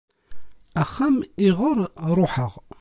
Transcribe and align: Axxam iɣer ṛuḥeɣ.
Axxam 0.81 1.15
iɣer 1.47 1.77
ṛuḥeɣ. 2.19 2.51